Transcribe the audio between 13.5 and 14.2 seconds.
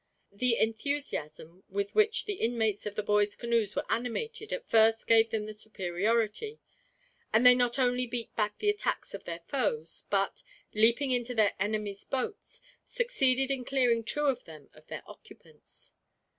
in clearing